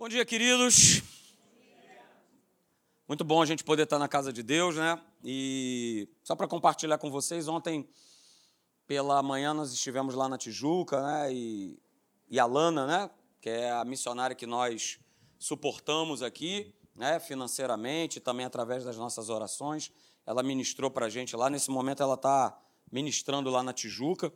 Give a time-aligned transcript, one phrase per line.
[0.00, 1.02] Bom dia, queridos.
[3.06, 4.98] Muito bom a gente poder estar na casa de Deus, né?
[5.22, 7.86] E só para compartilhar com vocês, ontem
[8.86, 11.34] pela manhã nós estivemos lá na Tijuca, né?
[11.34, 11.78] E,
[12.30, 13.10] e a Lana, né?
[13.42, 14.98] Que é a missionária que nós
[15.38, 17.20] suportamos aqui, né?
[17.20, 19.92] Financeiramente, também através das nossas orações.
[20.24, 21.50] Ela ministrou para a gente lá.
[21.50, 22.58] Nesse momento ela está
[22.90, 24.32] ministrando lá na Tijuca.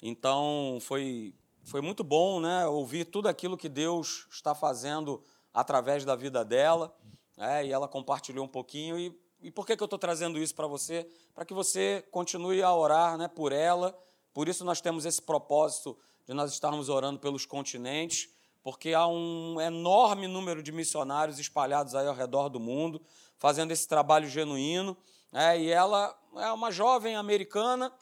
[0.00, 1.34] Então foi
[1.68, 5.22] foi muito bom né, ouvir tudo aquilo que Deus está fazendo
[5.52, 6.96] através da vida dela.
[7.36, 8.98] Né, e ela compartilhou um pouquinho.
[8.98, 11.06] E, e por que, que eu estou trazendo isso para você?
[11.34, 13.94] Para que você continue a orar né, por ela.
[14.32, 15.94] Por isso nós temos esse propósito
[16.26, 18.30] de nós estarmos orando pelos continentes,
[18.62, 23.02] porque há um enorme número de missionários espalhados aí ao redor do mundo,
[23.36, 24.96] fazendo esse trabalho genuíno.
[25.30, 27.92] Né, e ela é uma jovem americana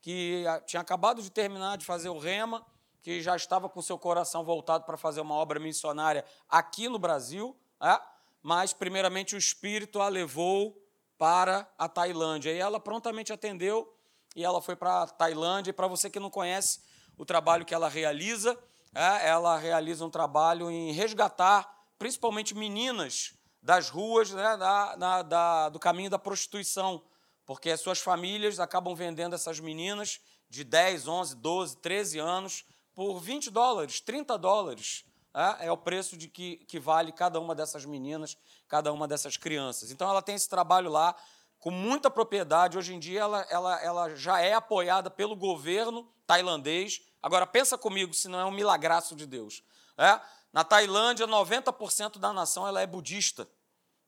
[0.00, 2.64] que tinha acabado de terminar de fazer o rema
[3.06, 7.56] que já estava com seu coração voltado para fazer uma obra missionária aqui no Brasil,
[7.80, 8.00] é?
[8.42, 10.76] mas, primeiramente, o Espírito a levou
[11.16, 12.50] para a Tailândia.
[12.50, 13.96] E ela prontamente atendeu
[14.34, 15.70] e ela foi para a Tailândia.
[15.70, 16.80] E para você que não conhece
[17.16, 18.58] o trabalho que ela realiza,
[18.92, 19.28] é?
[19.28, 24.56] ela realiza um trabalho em resgatar, principalmente meninas, das ruas né?
[24.56, 27.04] da, da, da, do caminho da prostituição,
[27.44, 30.20] porque as suas famílias acabam vendendo essas meninas
[30.50, 32.64] de 10, 11, 12, 13 anos
[32.96, 35.04] por 20 dólares, 30 dólares.
[35.34, 39.36] É, é o preço de que, que vale cada uma dessas meninas, cada uma dessas
[39.36, 39.90] crianças.
[39.90, 41.14] Então ela tem esse trabalho lá
[41.60, 42.78] com muita propriedade.
[42.78, 47.02] Hoje em dia ela, ela, ela já é apoiada pelo governo tailandês.
[47.22, 49.62] Agora pensa comigo se não é um milagraço de Deus.
[49.98, 50.18] É?
[50.50, 53.46] Na Tailândia, 90% da nação ela é budista,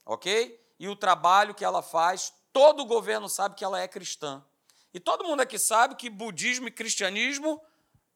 [0.07, 0.59] ok?
[0.79, 4.43] E o trabalho que ela faz, todo o governo sabe que ela é cristã.
[4.95, 7.61] E todo mundo aqui sabe que budismo e cristianismo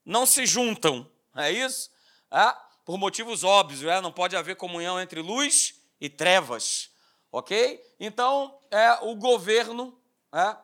[0.04, 1.90] não se juntam, é isso?
[2.30, 4.00] É, por motivos óbvios, é?
[4.00, 6.90] não pode haver comunhão entre luz e trevas,
[7.30, 7.80] ok?
[8.00, 9.96] Então, é, o governo,
[10.32, 10.56] é,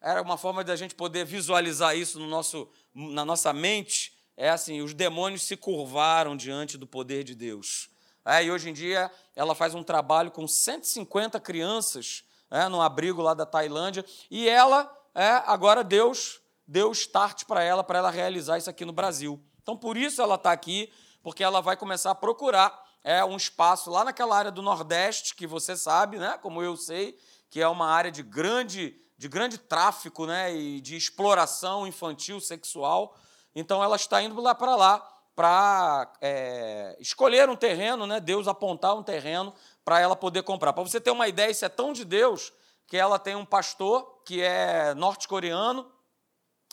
[0.00, 4.50] era uma forma de a gente poder visualizar isso no nosso, na nossa mente, é
[4.50, 7.88] assim, os demônios se curvaram diante do poder de Deus.
[8.24, 13.22] É, e hoje em dia ela faz um trabalho com 150 crianças é, no abrigo
[13.22, 18.58] lá da Tailândia, e ela, é, agora Deus deu start para ela, para ela realizar
[18.58, 19.42] isso aqui no Brasil.
[19.62, 20.92] Então, por isso ela está aqui,
[21.22, 25.46] porque ela vai começar a procurar é, um espaço lá naquela área do Nordeste, que
[25.46, 27.18] você sabe, né, como eu sei,
[27.50, 33.16] que é uma área de grande, de grande tráfico né, e de exploração infantil, sexual.
[33.54, 38.94] Então, ela está indo lá para lá para é, escolher um terreno, né, Deus apontar
[38.94, 39.52] um terreno
[39.84, 40.72] para ela poder comprar.
[40.72, 42.52] Para você ter uma ideia, isso é tão de Deus
[42.86, 45.90] que ela tem um pastor que é norte-coreano,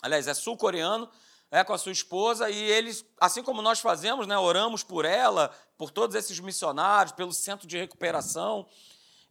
[0.02, 1.08] aliás, é sul-coreano,
[1.52, 5.50] é, com a sua esposa, e eles, assim como nós fazemos, né, oramos por ela,
[5.76, 8.66] por todos esses missionários, pelo centro de recuperação.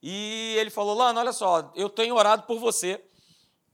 [0.02, 3.04] E ele falou: Lana, olha só, eu tenho orado por você.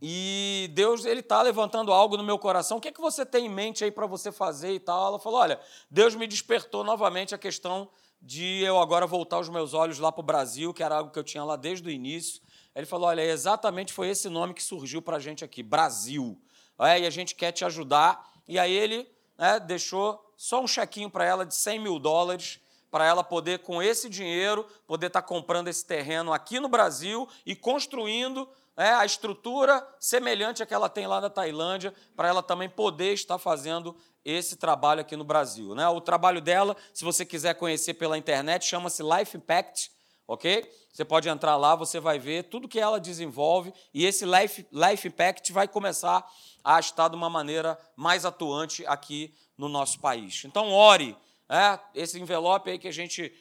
[0.02, 2.78] E Deus ele está levantando algo no meu coração.
[2.78, 5.08] O que, é que você tem em mente aí para você fazer e tal?
[5.08, 5.60] Ela falou: olha,
[5.90, 7.90] Deus me despertou novamente a questão
[8.22, 11.20] de eu agora voltar os meus olhos lá para o Brasil, que era algo que
[11.20, 12.42] eu tinha lá desde o início.
[12.74, 16.40] Ele falou: olha, exatamente foi esse nome que surgiu para a gente aqui, Brasil
[16.80, 18.30] é, e a gente quer te ajudar.
[18.48, 23.06] E aí ele né, deixou só um chequinho para ela de 100 mil dólares, para
[23.06, 27.56] ela poder, com esse dinheiro, poder estar tá comprando esse terreno aqui no Brasil e
[27.56, 32.70] construindo é, a estrutura semelhante à que ela tem lá na Tailândia, para ela também
[32.70, 35.74] poder estar fazendo esse trabalho aqui no Brasil.
[35.74, 35.88] Né?
[35.88, 39.92] O trabalho dela, se você quiser conhecer pela internet, chama-se Life Impact,
[40.28, 40.70] ok?
[40.92, 45.08] Você pode entrar lá, você vai ver tudo que ela desenvolve e esse Life, Life
[45.08, 46.28] Impact vai começar
[46.64, 50.44] a estar de uma maneira mais atuante aqui no nosso país.
[50.46, 51.16] Então, ore.
[51.50, 53.34] É, esse envelope aí que a gente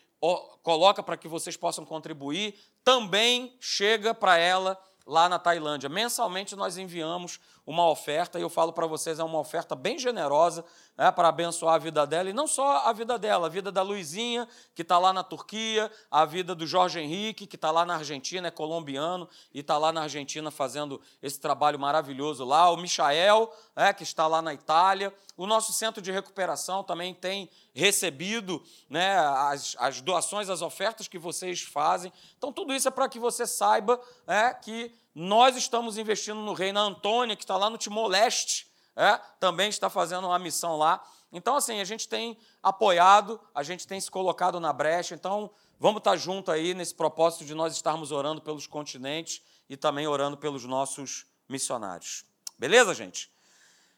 [0.63, 2.55] coloca para que vocês possam contribuir
[2.85, 5.89] também chega para ela lá na Tailândia.
[5.89, 10.65] Mensalmente nós enviamos uma oferta, e eu falo para vocês, é uma oferta bem generosa
[10.97, 13.83] né, para abençoar a vida dela, e não só a vida dela, a vida da
[13.83, 17.97] Luizinha, que está lá na Turquia, a vida do Jorge Henrique, que está lá na
[17.97, 23.53] Argentina, é colombiano, e está lá na Argentina fazendo esse trabalho maravilhoso lá, o Michael,
[23.75, 29.19] né, que está lá na Itália, o nosso centro de recuperação também tem recebido né,
[29.19, 32.13] as, as doações, as ofertas que vocês fazem.
[32.39, 36.79] Então, tudo isso é para que você saiba é, que nós estamos investindo no reino.
[36.79, 41.03] A Antônia, que está lá no Timor-Leste, é, também está fazendo uma missão lá.
[41.33, 45.15] Então, assim, a gente tem apoiado, a gente tem se colocado na brecha.
[45.15, 49.41] Então, vamos estar junto aí nesse propósito de nós estarmos orando pelos continentes
[49.71, 52.27] e também orando pelos nossos missionários.
[52.59, 53.33] Beleza, gente?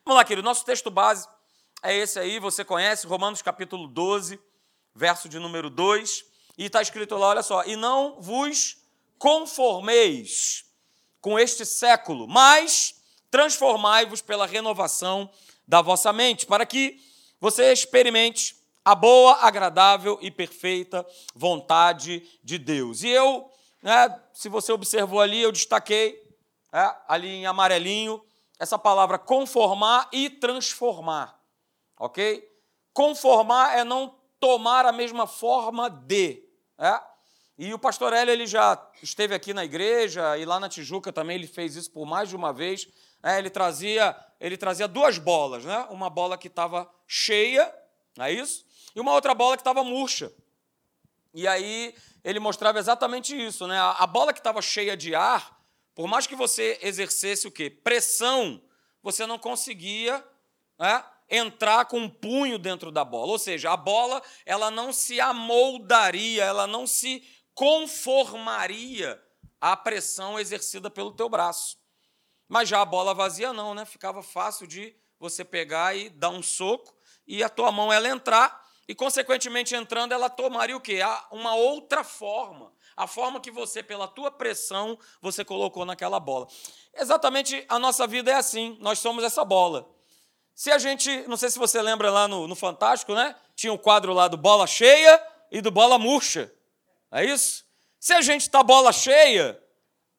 [0.04, 0.44] Vamos lá, querido.
[0.44, 1.26] Nosso texto base
[1.82, 4.40] é esse aí, você conhece, Romanos capítulo 12,
[4.94, 6.24] verso de número 2,
[6.56, 8.78] e está escrito lá, olha só, e não vos
[9.18, 10.67] conformeis
[11.20, 12.94] com este século, mas
[13.30, 15.30] transformai-vos pela renovação
[15.66, 16.98] da vossa mente, para que
[17.40, 23.02] você experimente a boa, agradável e perfeita vontade de Deus.
[23.02, 23.50] E eu,
[23.82, 26.18] né, se você observou ali, eu destaquei
[26.72, 28.22] é, ali em amarelinho
[28.58, 31.38] essa palavra conformar e transformar,
[31.98, 32.42] ok?
[32.92, 36.42] Conformar é não tomar a mesma forma de.
[36.78, 37.00] É?
[37.58, 41.36] E o pastor Hélio ele já esteve aqui na igreja e lá na Tijuca também
[41.36, 42.86] ele fez isso por mais de uma vez.
[43.20, 45.86] É, ele trazia ele trazia duas bolas, né?
[45.90, 47.74] Uma bola que estava cheia,
[48.16, 48.64] não é isso?
[48.94, 50.32] E uma outra bola que estava murcha.
[51.34, 53.78] E aí ele mostrava exatamente isso, né?
[53.78, 55.60] A bola que estava cheia de ar,
[55.94, 57.68] por mais que você exercesse o quê?
[57.68, 58.62] Pressão,
[59.02, 60.24] você não conseguia
[60.78, 63.32] né, entrar com um punho dentro da bola.
[63.32, 67.26] Ou seja, a bola ela não se amoldaria, ela não se
[67.58, 69.20] conformaria
[69.60, 71.76] à pressão exercida pelo teu braço.
[72.46, 73.84] Mas já a bola vazia não, né?
[73.84, 76.94] Ficava fácil de você pegar e dar um soco
[77.26, 81.00] e a tua mão ela entrar e consequentemente entrando ela tomaria o quê?
[81.32, 86.46] Uma outra forma, a forma que você pela tua pressão você colocou naquela bola.
[86.94, 89.90] Exatamente a nossa vida é assim, nós somos essa bola.
[90.54, 93.34] Se a gente, não sei se você lembra lá no, no Fantástico, né?
[93.56, 95.20] Tinha um quadro lá do bola cheia
[95.50, 96.54] e do bola murcha.
[97.10, 97.64] É isso?
[97.98, 99.60] Se a gente está bola cheia,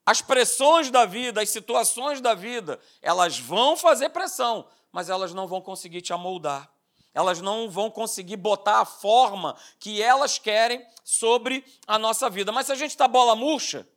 [0.06, 5.47] as pressões da vida, as situações da vida, elas vão fazer pressão, mas elas não
[5.47, 6.69] vão conseguir te amoldar.
[7.13, 12.51] Elas não vão conseguir botar a forma que elas querem sobre a nossa vida.
[12.51, 13.88] Mas se a gente está bola murcha,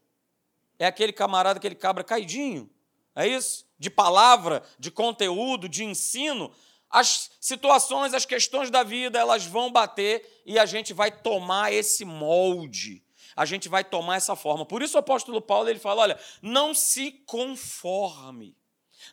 [0.78, 2.70] é aquele camarada, aquele cabra caidinho,
[3.14, 3.66] é isso?
[3.78, 6.52] De palavra, de conteúdo, de ensino,
[6.92, 12.04] as situações, as questões da vida, elas vão bater e a gente vai tomar esse
[12.04, 13.02] molde
[13.34, 14.64] a gente vai tomar essa forma.
[14.64, 18.56] Por isso o apóstolo Paulo ele fala: olha, não se conforme,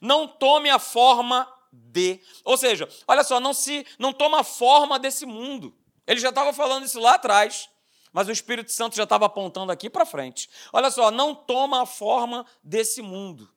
[0.02, 2.20] não tome a forma de.
[2.44, 5.76] Ou seja, olha só, não se não toma a forma desse mundo.
[6.06, 7.70] Ele já estava falando isso lá atrás,
[8.12, 10.50] mas o Espírito Santo já estava apontando aqui para frente.
[10.74, 13.50] Olha só, não toma a forma desse mundo.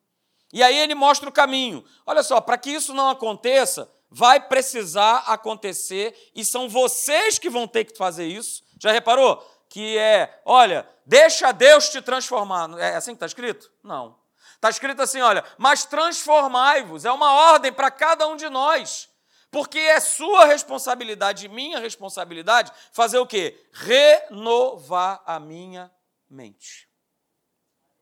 [0.53, 1.83] E aí ele mostra o caminho.
[2.05, 7.67] Olha só, para que isso não aconteça, vai precisar acontecer e são vocês que vão
[7.67, 8.63] ter que fazer isso.
[8.79, 9.45] Já reparou?
[9.73, 12.79] que é, olha, deixa Deus te transformar.
[12.79, 13.73] É assim que está escrito?
[13.83, 14.19] Não.
[14.55, 17.07] Está escrito assim, olha, mas transformai-vos.
[17.07, 19.09] É uma ordem para cada um de nós.
[19.51, 23.67] Porque é sua responsabilidade, minha responsabilidade, fazer o quê?
[23.73, 25.91] Renovar a minha
[26.29, 26.87] mente.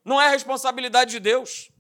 [0.05, 1.71] Não é responsabilidade de Deus.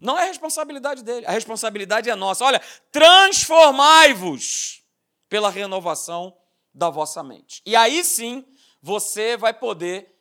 [0.00, 1.26] Não é responsabilidade dele.
[1.26, 2.44] A responsabilidade é nossa.
[2.44, 2.60] Olha,
[2.92, 4.82] transformai-vos
[5.28, 6.36] pela renovação
[6.72, 7.62] da vossa mente.
[7.64, 8.44] E aí sim
[8.82, 10.14] você vai poder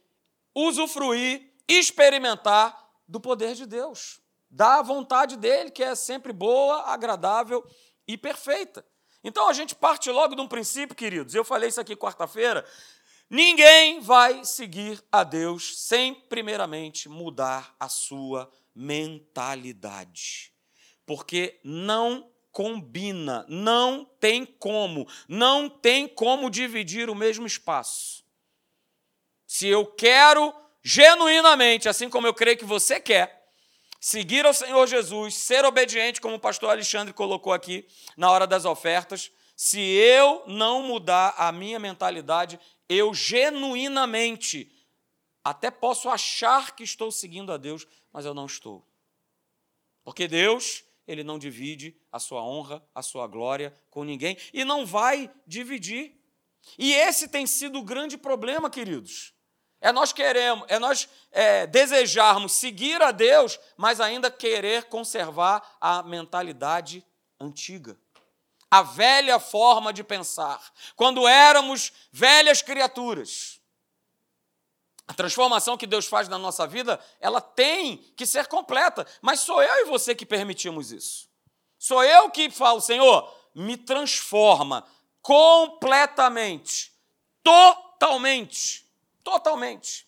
[0.55, 7.63] usufruir, experimentar do poder de Deus, da vontade dele, que é sempre boa, agradável
[8.07, 8.85] e perfeita.
[9.23, 11.35] Então a gente parte logo de um princípio, queridos.
[11.35, 12.65] Eu falei isso aqui quarta-feira.
[13.29, 20.51] Ninguém vai seguir a Deus sem, primeiramente, mudar a sua mentalidade.
[21.05, 28.23] Porque não combina, não tem como, não tem como dividir o mesmo espaço.
[29.45, 33.45] Se eu quero genuinamente, assim como eu creio que você quer,
[33.99, 38.65] seguir ao Senhor Jesus, ser obediente, como o pastor Alexandre colocou aqui na hora das
[38.65, 44.71] ofertas, se eu não mudar a minha mentalidade, eu genuinamente
[45.45, 48.83] até posso achar que estou seguindo a Deus, mas eu não estou.
[50.03, 54.87] Porque Deus ele não divide a sua honra, a sua glória com ninguém e não
[54.87, 56.19] vai dividir.
[56.79, 59.35] E esse tem sido o grande problema, queridos.
[59.79, 66.01] É nós queremos, é nós é, desejarmos seguir a Deus, mas ainda querer conservar a
[66.01, 67.05] mentalidade
[67.39, 67.95] antiga,
[68.71, 73.61] a velha forma de pensar, quando éramos velhas criaturas.
[75.07, 79.61] A transformação que Deus faz na nossa vida, ela tem que ser completa, mas sou
[79.61, 81.29] eu e você que permitimos isso.
[81.77, 84.85] Sou eu que falo, Senhor, me transforma
[85.21, 86.91] completamente,
[87.43, 88.89] totalmente,
[89.23, 90.07] totalmente.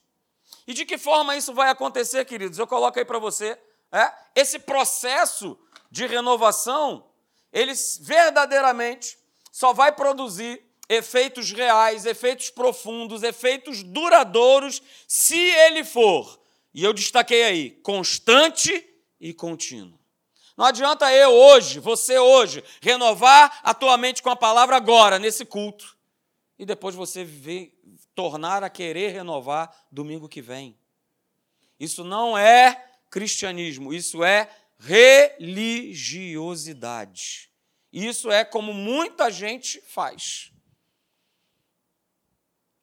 [0.65, 2.59] E de que forma isso vai acontecer, queridos?
[2.59, 3.57] Eu coloco aí para você.
[3.91, 4.11] É?
[4.35, 5.57] Esse processo
[5.89, 7.05] de renovação,
[7.53, 9.17] ele verdadeiramente
[9.51, 16.39] só vai produzir efeitos reais, efeitos profundos, efeitos duradouros, se ele for,
[16.73, 18.87] e eu destaquei aí, constante
[19.19, 19.99] e contínuo.
[20.55, 25.45] Não adianta eu hoje, você hoje, renovar a tua mente com a palavra agora, nesse
[25.45, 25.95] culto.
[26.59, 27.71] e depois você vê,
[28.15, 30.75] tornar a querer renovar domingo que vem.
[31.79, 37.51] Isso não é cristianismo, isso é religiosidade.
[37.93, 40.51] Isso é como muita gente faz.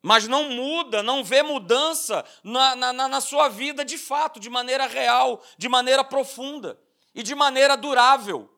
[0.07, 4.87] Mas não muda, não vê mudança na, na, na sua vida de fato, de maneira
[4.87, 6.79] real, de maneira profunda
[7.15, 8.55] e de maneira durável.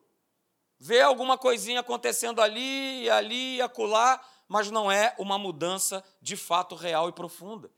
[0.77, 7.07] Vê alguma coisinha acontecendo ali, ali, acolá, mas não é uma mudança de fato real
[7.07, 7.71] e profunda.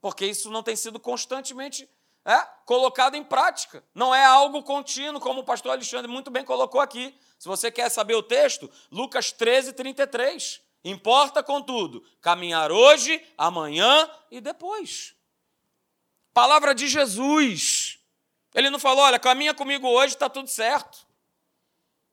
[0.00, 1.90] Porque isso não tem sido constantemente
[2.24, 3.82] é, colocado em prática.
[3.92, 7.18] Não é algo contínuo, como o pastor Alexandre muito bem colocou aqui.
[7.36, 10.69] Se você quer saber o texto, Lucas 13, 33.
[10.84, 15.14] Importa, contudo, caminhar hoje, amanhã e depois.
[16.32, 17.98] Palavra de Jesus.
[18.54, 21.06] Ele não falou, olha, caminha comigo hoje, está tudo certo.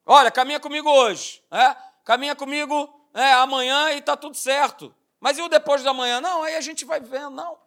[0.05, 1.75] Olha, caminha comigo hoje, é?
[2.03, 4.93] caminha comigo é, amanhã e está tudo certo.
[5.19, 6.21] Mas e o depois da manhã?
[6.21, 7.57] Não, aí a gente vai vendo, não.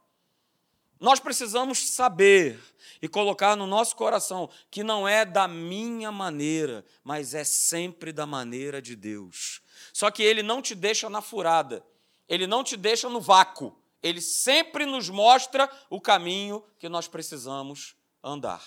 [1.01, 2.61] Nós precisamos saber
[3.01, 8.27] e colocar no nosso coração que não é da minha maneira, mas é sempre da
[8.27, 9.63] maneira de Deus.
[9.93, 11.85] Só que ele não te deixa na furada,
[12.29, 17.97] ele não te deixa no vácuo, ele sempre nos mostra o caminho que nós precisamos
[18.23, 18.63] andar.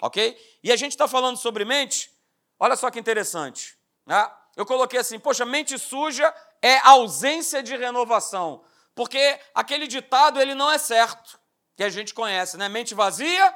[0.00, 0.36] Ok?
[0.62, 2.10] E a gente está falando sobre mente,
[2.58, 3.76] olha só que interessante.
[4.06, 4.30] Né?
[4.56, 8.64] Eu coloquei assim: poxa, mente suja é ausência de renovação.
[8.94, 11.38] Porque aquele ditado ele não é certo
[11.76, 12.68] que a gente conhece, né?
[12.68, 13.54] Mente vazia?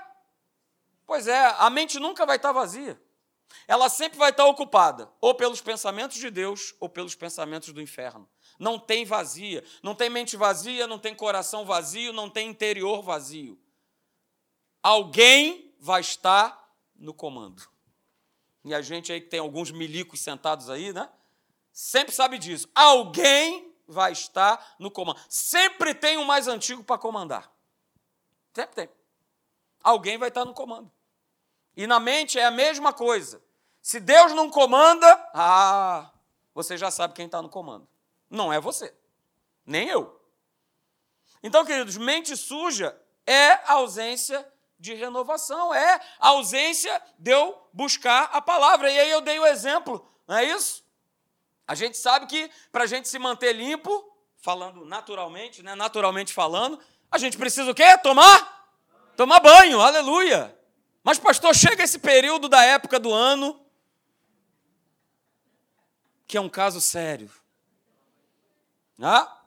[1.07, 3.01] Pois é, a mente nunca vai estar vazia.
[3.67, 8.29] Ela sempre vai estar ocupada, ou pelos pensamentos de Deus, ou pelos pensamentos do inferno.
[8.59, 13.59] Não tem vazia, não tem mente vazia, não tem coração vazio, não tem interior vazio.
[14.83, 17.63] Alguém vai estar no comando.
[18.65, 21.09] E a gente aí que tem alguns milicos sentados aí, né?
[21.73, 22.69] Sempre sabe disso.
[22.75, 25.19] Alguém vai estar no comando.
[25.29, 27.51] Sempre tem o um mais antigo para comandar.
[28.53, 28.89] Sempre tem.
[29.83, 30.91] Alguém vai estar no comando.
[31.79, 33.41] E na mente é a mesma coisa.
[33.81, 36.11] Se Deus não comanda, ah,
[36.53, 37.87] você já sabe quem está no comando.
[38.29, 38.93] Não é você,
[39.65, 40.21] nem eu.
[41.41, 44.45] Então, queridos, mente suja é a ausência
[44.77, 48.91] de renovação, é a ausência de eu buscar a palavra.
[48.91, 50.85] E aí eu dei o exemplo, não é isso?
[51.65, 56.81] A gente sabe que para a gente se manter limpo, falando naturalmente, né, naturalmente falando,
[57.09, 57.97] a gente precisa o quê?
[57.99, 58.69] Tomar?
[59.17, 60.58] Tomar banho, aleluia.
[61.03, 63.59] Mas, pastor, chega esse período da época do ano,
[66.27, 67.31] que é um caso sério.
[69.01, 69.39] Ah?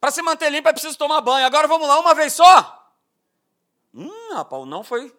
[0.00, 1.46] Para se manter limpo é preciso tomar banho.
[1.46, 2.92] Agora vamos lá, uma vez só?
[3.92, 5.14] Hum, rapaz, não foi.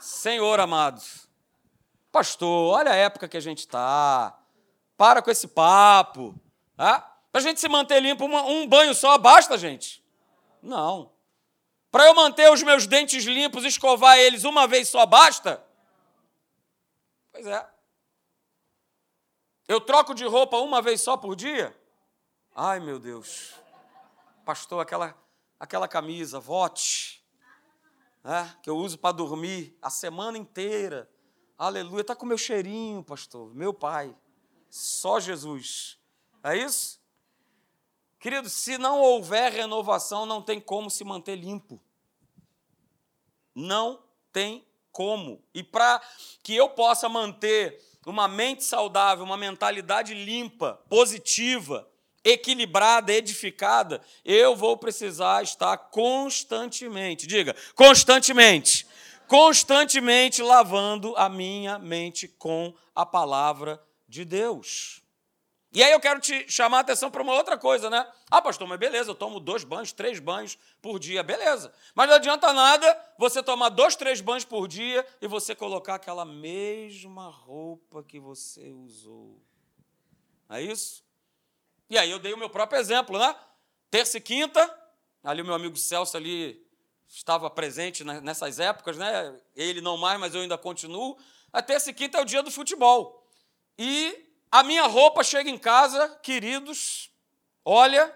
[0.00, 1.28] Senhor amados.
[2.10, 4.38] Pastor, olha a época que a gente está.
[4.96, 6.34] Para com esse papo.
[6.76, 7.00] Ah?
[7.30, 10.04] Para a gente se manter limpo, uma, um banho só basta, gente?
[10.62, 11.10] Não.
[11.92, 15.62] Para eu manter os meus dentes limpos, escovar eles uma vez só basta?
[17.30, 17.68] Pois é.
[19.68, 21.78] Eu troco de roupa uma vez só por dia?
[22.56, 23.52] Ai, meu Deus.
[24.42, 25.14] Pastor, aquela,
[25.60, 27.22] aquela camisa, vote,
[28.24, 31.10] né, que eu uso para dormir a semana inteira.
[31.58, 32.00] Aleluia.
[32.00, 33.54] Está com meu cheirinho, pastor.
[33.54, 34.16] Meu pai.
[34.70, 35.98] Só Jesus.
[36.42, 37.01] É isso?
[38.22, 41.82] Querido, se não houver renovação, não tem como se manter limpo.
[43.52, 44.00] Não
[44.32, 45.42] tem como.
[45.52, 46.00] E para
[46.40, 51.90] que eu possa manter uma mente saudável, uma mentalidade limpa, positiva,
[52.22, 58.86] equilibrada, edificada, eu vou precisar estar constantemente, diga, constantemente,
[59.26, 65.01] constantemente lavando a minha mente com a palavra de Deus.
[65.72, 68.06] E aí eu quero te chamar a atenção para uma outra coisa, né?
[68.30, 71.72] Ah, pastor, mas beleza, eu tomo dois banhos, três banhos por dia, beleza.
[71.94, 76.26] Mas não adianta nada você tomar dois, três banhos por dia e você colocar aquela
[76.26, 79.40] mesma roupa que você usou.
[80.50, 81.02] É isso?
[81.88, 83.34] E aí eu dei o meu próprio exemplo, né?
[83.90, 84.78] Terça e quinta,
[85.24, 86.62] ali o meu amigo Celso ali
[87.08, 89.40] estava presente nessas épocas, né?
[89.56, 91.16] Ele não mais, mas eu ainda continuo.
[91.50, 93.26] A terça e quinta é o dia do futebol.
[93.78, 97.10] E a minha roupa chega em casa, queridos,
[97.64, 98.14] olha,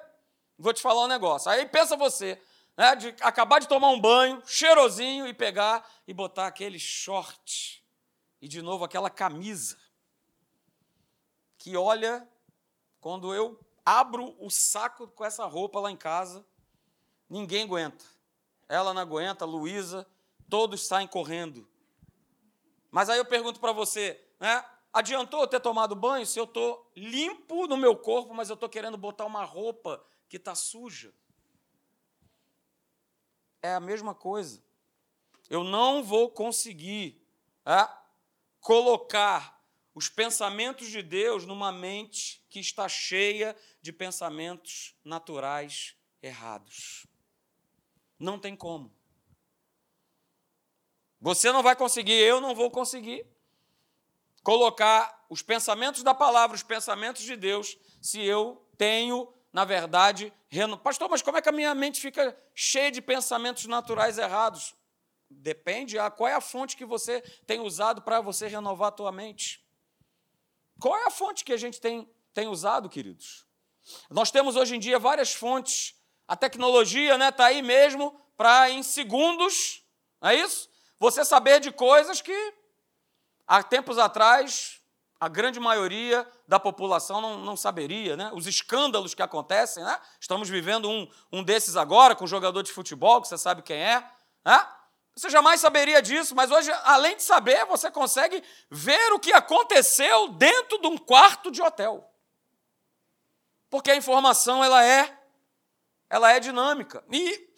[0.59, 1.51] vou te falar um negócio.
[1.51, 2.39] Aí pensa você,
[2.77, 7.83] né, de acabar de tomar um banho, cheirosinho, e pegar e botar aquele short
[8.39, 9.79] e de novo aquela camisa.
[11.57, 12.29] Que olha,
[13.01, 16.47] quando eu abro o saco com essa roupa lá em casa,
[17.31, 18.05] ninguém aguenta.
[18.69, 20.07] Ela não aguenta, Luísa,
[20.51, 21.67] todos saem correndo.
[22.91, 24.63] Mas aí eu pergunto para você, né?
[24.97, 28.67] Adiantou eu ter tomado banho se eu estou limpo no meu corpo, mas eu estou
[28.67, 31.13] querendo botar uma roupa que está suja?
[33.61, 34.65] É a mesma coisa.
[35.51, 37.23] Eu não vou conseguir
[37.67, 37.87] é,
[38.59, 39.63] colocar
[39.95, 47.07] os pensamentos de Deus numa mente que está cheia de pensamentos naturais errados.
[48.19, 48.91] Não tem como.
[51.21, 53.36] Você não vai conseguir, eu não vou conseguir
[54.47, 60.79] colocar os pensamentos da palavra, os pensamentos de Deus, se eu tenho, na verdade, reno...
[60.79, 64.73] pastor, mas como é que a minha mente fica cheia de pensamentos naturais errados?
[65.29, 69.11] Depende a qual é a fonte que você tem usado para você renovar a tua
[69.11, 69.67] mente.
[70.79, 73.45] Qual é a fonte que a gente tem, tem usado, queridos?
[74.09, 75.97] Nós temos hoje em dia várias fontes.
[76.29, 79.85] A tecnologia está né, tá aí mesmo para, em segundos,
[80.21, 80.71] não é isso?
[81.01, 82.55] Você saber de coisas que
[83.47, 84.81] Há tempos atrás,
[85.21, 88.31] a grande maioria da população não, não saberia, né?
[88.35, 89.99] Os escândalos que acontecem, né?
[90.21, 93.77] Estamos vivendo um, um desses agora com um jogador de futebol, que você sabe quem
[93.77, 94.05] é,
[94.45, 94.69] né?
[95.15, 100.29] Você jamais saberia disso, mas hoje, além de saber, você consegue ver o que aconteceu
[100.29, 102.07] dentro de um quarto de hotel.
[103.71, 105.17] Porque a informação ela é
[106.09, 107.05] ela é dinâmica.
[107.11, 107.49] E,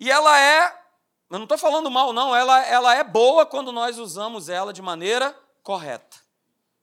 [0.00, 0.85] e ela é
[1.30, 2.34] eu não estou falando mal, não.
[2.34, 6.16] Ela, ela é boa quando nós usamos ela de maneira correta,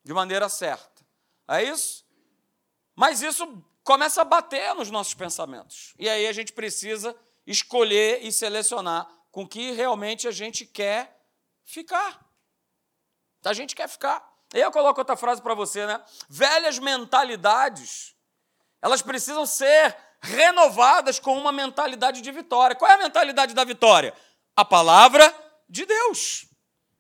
[0.03, 1.05] de maneira certa.
[1.47, 2.05] É isso?
[2.95, 5.93] Mas isso começa a bater nos nossos pensamentos.
[5.97, 11.19] E aí a gente precisa escolher e selecionar com que realmente a gente quer
[11.65, 12.23] ficar.
[13.43, 14.31] A gente quer ficar.
[14.53, 16.01] E eu coloco outra frase para você, né?
[16.29, 18.15] Velhas mentalidades,
[18.81, 22.75] elas precisam ser renovadas com uma mentalidade de vitória.
[22.75, 24.13] Qual é a mentalidade da vitória?
[24.55, 25.33] A palavra
[25.67, 26.45] de Deus.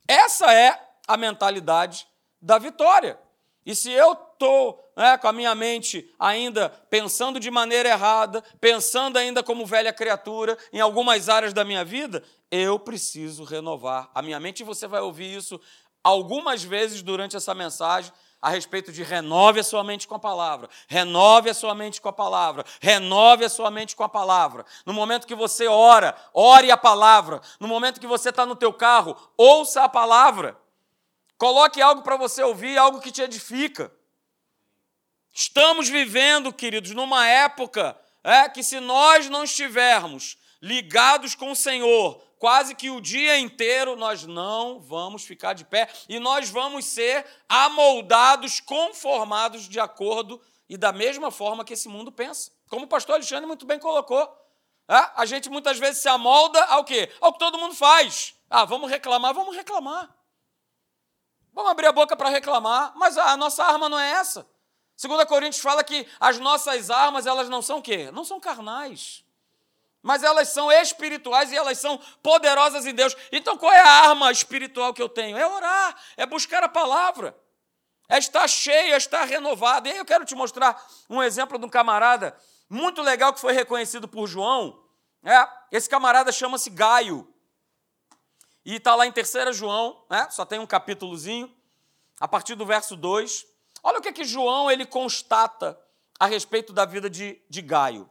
[0.07, 2.07] Essa é a mentalidade
[2.41, 3.19] da vitória.
[3.65, 9.17] E se eu estou né, com a minha mente ainda pensando de maneira errada, pensando
[9.17, 14.39] ainda como velha criatura em algumas áreas da minha vida, eu preciso renovar a minha
[14.39, 14.61] mente.
[14.61, 15.59] E você vai ouvir isso
[16.03, 18.11] algumas vezes durante essa mensagem
[18.41, 22.09] a respeito de renove a sua mente com a palavra, renove a sua mente com
[22.09, 24.65] a palavra, renove a sua mente com a palavra.
[24.85, 27.41] No momento que você ora, ore a palavra.
[27.57, 30.57] No momento que você está no teu carro, ouça a palavra.
[31.37, 33.89] Coloque algo para você ouvir, algo que te edifica.
[35.31, 42.21] Estamos vivendo, queridos, numa época é, que se nós não estivermos ligados com o Senhor,
[42.43, 47.25] quase que o dia inteiro nós não vamos ficar de pé e nós vamos ser
[47.47, 52.51] amoldados, conformados de acordo e da mesma forma que esse mundo pensa.
[52.67, 54.29] Como o pastor Alexandre muito bem colocou.
[54.89, 55.09] É?
[55.15, 57.09] A gente muitas vezes se amolda ao quê?
[57.21, 58.35] Ao que todo mundo faz.
[58.49, 60.13] Ah, vamos reclamar, vamos reclamar.
[61.53, 64.45] Vamos abrir a boca para reclamar, mas a nossa arma não é essa.
[65.01, 68.11] 2 Coríntios fala que as nossas armas, elas não são o quê?
[68.11, 69.23] Não são carnais
[70.03, 73.15] mas elas são espirituais e elas são poderosas em Deus.
[73.31, 75.37] Então qual é a arma espiritual que eu tenho?
[75.37, 77.35] É orar, é buscar a palavra,
[78.09, 79.87] é estar cheio, é estar renovado.
[79.87, 82.37] E aí eu quero te mostrar um exemplo de um camarada
[82.69, 84.83] muito legal que foi reconhecido por João.
[85.23, 87.27] É, esse camarada chama-se Gaio.
[88.65, 90.27] E está lá em 3 João, né?
[90.31, 91.53] só tem um capítulozinho,
[92.19, 93.45] a partir do verso 2.
[93.81, 95.79] Olha o que, que João ele constata
[96.19, 98.09] a respeito da vida de, de Gaio.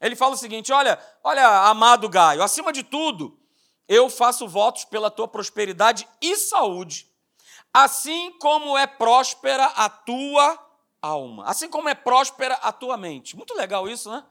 [0.00, 3.38] Ele fala o seguinte: olha, olha, amado Gaio, acima de tudo,
[3.88, 7.10] eu faço votos pela tua prosperidade e saúde,
[7.72, 10.58] assim como é próspera a tua
[11.00, 13.36] alma, assim como é próspera a tua mente.
[13.36, 14.24] Muito legal isso, né?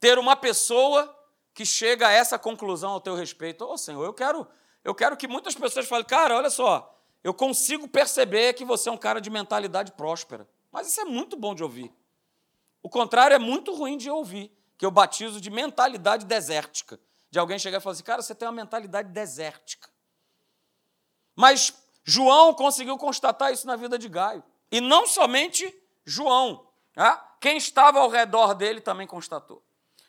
[0.00, 1.14] Ter uma pessoa
[1.54, 3.64] que chega a essa conclusão ao teu respeito.
[3.64, 4.46] Ô oh, Senhor, eu quero,
[4.84, 8.92] eu quero que muitas pessoas falem, cara, olha só, eu consigo perceber que você é
[8.92, 10.46] um cara de mentalidade próspera.
[10.70, 11.92] Mas isso é muito bom de ouvir.
[12.82, 17.00] O contrário é muito ruim de ouvir que eu batizo de mentalidade desértica.
[17.30, 19.88] De alguém chegar e falar assim, cara, você tem uma mentalidade desértica.
[21.34, 24.42] Mas João conseguiu constatar isso na vida de Gaio.
[24.70, 25.72] E não somente
[26.04, 26.68] João.
[26.96, 27.20] Né?
[27.40, 29.62] Quem estava ao redor dele também constatou.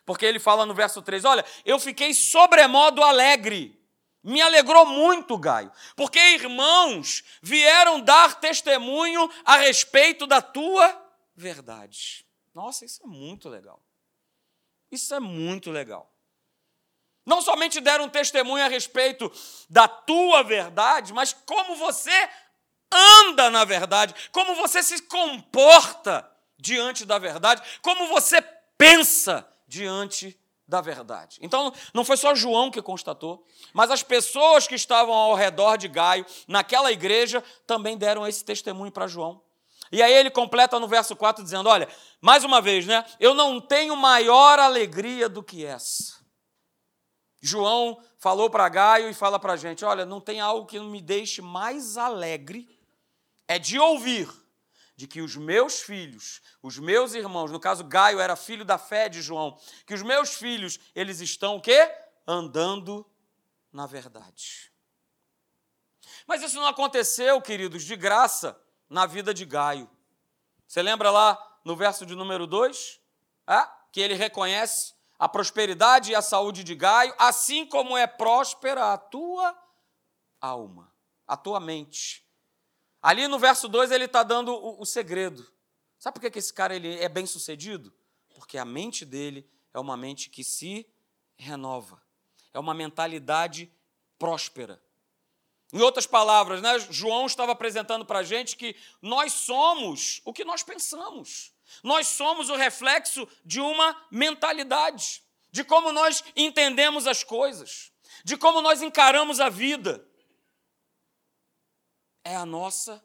[0.06, 3.78] Porque ele fala no verso 3: Olha, eu fiquei sobremodo alegre.
[4.22, 11.00] Me alegrou muito, Gaio, porque irmãos vieram dar testemunho a respeito da tua
[11.36, 12.26] verdade.
[12.52, 13.80] Nossa, isso é muito legal.
[14.90, 16.12] Isso é muito legal.
[17.26, 19.30] Não somente deram testemunho a respeito
[19.68, 22.10] da tua verdade, mas como você
[22.90, 28.40] anda na verdade, como você se comporta diante da verdade, como você
[28.78, 31.38] pensa diante da verdade.
[31.40, 35.88] Então, não foi só João que constatou, mas as pessoas que estavam ao redor de
[35.88, 39.42] Gaio, naquela igreja, também deram esse testemunho para João.
[39.90, 41.88] E aí ele completa no verso 4 dizendo: Olha,
[42.20, 43.04] mais uma vez, né?
[43.18, 46.18] Eu não tenho maior alegria do que essa.
[47.40, 51.00] João falou para Gaio e fala para a gente: Olha, não tem algo que me
[51.00, 52.68] deixe mais alegre,
[53.46, 54.28] é de ouvir
[54.96, 59.08] de que os meus filhos, os meus irmãos, no caso Gaio era filho da fé
[59.08, 61.88] de João, que os meus filhos, eles estão o quê?
[62.26, 63.06] Andando
[63.72, 64.72] na verdade.
[66.26, 69.88] Mas isso não aconteceu, queridos, de graça na vida de Gaio.
[70.66, 73.00] Você lembra lá no verso de número 2?
[73.46, 73.68] É?
[73.92, 78.98] Que ele reconhece a prosperidade e a saúde de Gaio, assim como é próspera a
[78.98, 79.56] tua
[80.40, 80.92] alma,
[81.26, 82.24] a tua mente.
[83.02, 85.46] Ali no verso 2 ele está dando o, o, segredo.
[85.98, 87.92] Sabe por que, que esse cara ele é bem sucedido?
[88.34, 90.88] Porque a mente dele é uma mente que se
[91.36, 92.00] renova,
[92.52, 93.72] é uma mentalidade
[94.18, 94.80] próspera.
[95.72, 100.44] Em outras palavras, né, João estava apresentando para a gente que nós somos o que
[100.44, 101.52] nós pensamos.
[101.82, 107.92] Nós somos o reflexo de uma mentalidade, de como nós entendemos as coisas,
[108.24, 110.04] de como nós encaramos a vida.
[112.24, 113.04] É a nossa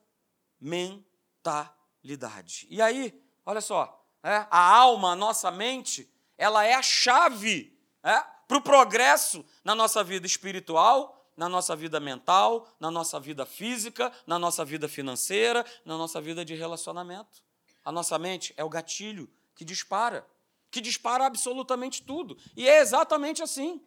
[0.60, 2.66] mentalidade.
[2.70, 8.22] E aí, olha só, é, a alma, a nossa mente, ela é a chave é,
[8.48, 14.12] para o progresso na nossa vida espiritual na nossa vida mental, na nossa vida física,
[14.26, 17.42] na nossa vida financeira, na nossa vida de relacionamento.
[17.84, 20.26] A nossa mente é o gatilho que dispara,
[20.72, 22.38] que dispara absolutamente tudo.
[22.56, 23.82] E é exatamente assim.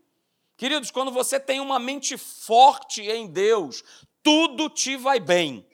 [0.57, 3.83] Queridos, quando você tem uma mente forte em Deus,
[4.23, 5.67] tudo te vai bem.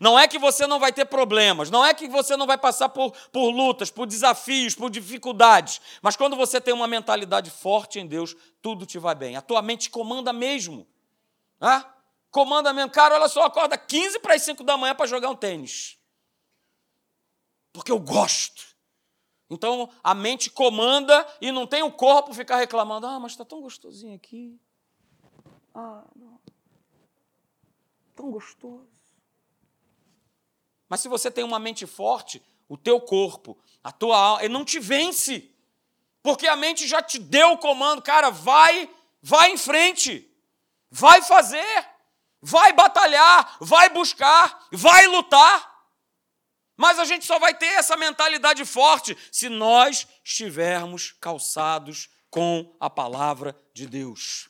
[0.00, 2.88] Não é que você não vai ter problemas, não é que você não vai passar
[2.88, 8.06] por, por lutas, por desafios, por dificuldades, mas quando você tem uma mentalidade forte em
[8.06, 9.36] Deus, tudo te vai bem.
[9.36, 10.86] A tua mente comanda mesmo.
[11.60, 11.94] Ah,
[12.30, 12.90] comanda mesmo.
[12.90, 15.98] Cara, olha só, acorda 15 para as 5 da manhã para jogar um tênis.
[17.72, 18.76] Porque eu gosto.
[19.50, 23.06] Então a mente comanda e não tem o corpo ficar reclamando.
[23.06, 24.60] Ah, mas está tão gostosinho aqui.
[25.74, 26.40] Ah, não.
[28.14, 28.98] Tão gostoso.
[30.88, 34.64] Mas se você tem uma mente forte, o teu corpo, a tua alma, ele não
[34.64, 35.50] te vence.
[36.22, 38.90] Porque a mente já te deu o comando, cara, vai,
[39.22, 40.27] vai em frente.
[40.90, 41.86] Vai fazer,
[42.40, 45.76] vai batalhar, vai buscar, vai lutar.
[46.76, 52.88] Mas a gente só vai ter essa mentalidade forte se nós estivermos calçados com a
[52.88, 54.48] palavra de Deus.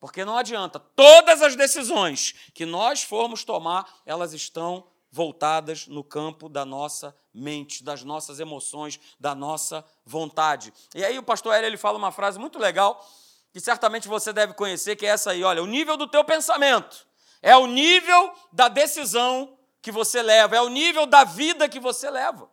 [0.00, 6.48] Porque não adianta, todas as decisões que nós formos tomar, elas estão voltadas no campo
[6.48, 10.72] da nossa mente, das nossas emoções, da nossa vontade.
[10.94, 13.04] E aí o pastor Hélio ele fala uma frase muito legal
[13.52, 17.06] que certamente você deve conhecer, que é essa aí, olha, o nível do teu pensamento
[17.40, 22.10] é o nível da decisão que você leva, é o nível da vida que você
[22.10, 22.50] leva.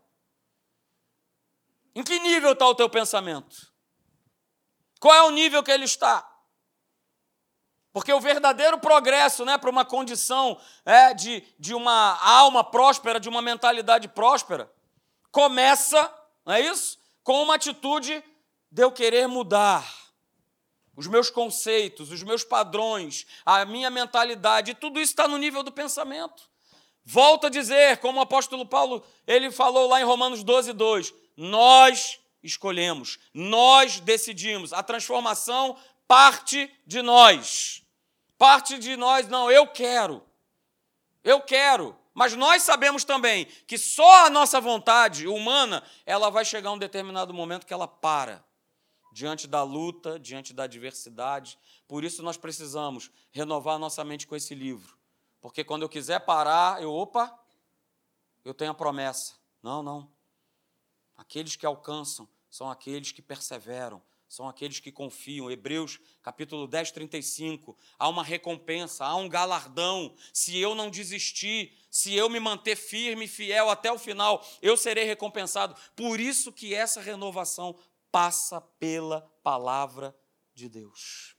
[1.96, 3.74] Em que nível está o teu pensamento?
[5.00, 6.30] Qual é o nível que ele está?
[7.94, 13.30] Porque o verdadeiro progresso né, para uma condição é, de, de uma alma próspera, de
[13.30, 14.70] uma mentalidade próspera,
[15.32, 16.14] começa,
[16.46, 17.00] não é isso?
[17.24, 18.22] Com uma atitude
[18.70, 20.05] de eu querer mudar
[20.96, 25.72] os meus conceitos, os meus padrões, a minha mentalidade, tudo isso está no nível do
[25.72, 26.50] pensamento.
[27.04, 32.20] Volto a dizer, como o apóstolo Paulo ele falou lá em Romanos 12, 2, nós
[32.42, 35.78] escolhemos, nós decidimos, a transformação
[36.08, 37.84] parte de nós.
[38.38, 40.24] Parte de nós, não, eu quero,
[41.24, 41.96] eu quero.
[42.14, 46.78] Mas nós sabemos também que só a nossa vontade humana, ela vai chegar a um
[46.78, 48.44] determinado momento que ela para
[49.16, 51.58] diante da luta, diante da adversidade.
[51.88, 54.98] Por isso nós precisamos renovar nossa mente com esse livro.
[55.40, 57.34] Porque quando eu quiser parar, eu, opa,
[58.44, 59.36] eu tenho a promessa.
[59.64, 60.12] Não, não.
[61.16, 65.50] Aqueles que alcançam são aqueles que perseveram, são aqueles que confiam.
[65.50, 67.78] Hebreus capítulo 10, 35.
[67.98, 70.14] Há uma recompensa, há um galardão.
[70.34, 74.76] Se eu não desistir, se eu me manter firme e fiel até o final, eu
[74.76, 75.74] serei recompensado.
[75.96, 77.80] Por isso que essa renovação
[78.16, 80.16] passa pela palavra
[80.54, 81.36] de Deus.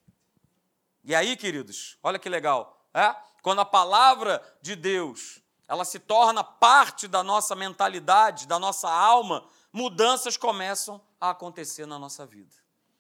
[1.03, 3.17] E aí, queridos, olha que legal, é?
[3.41, 9.49] Quando a palavra de Deus, ela se torna parte da nossa mentalidade, da nossa alma,
[9.73, 12.55] mudanças começam a acontecer na nossa vida.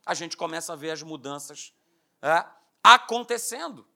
[0.06, 1.74] A gente começa a ver as mudanças
[2.22, 2.46] é,
[2.82, 3.86] acontecendo.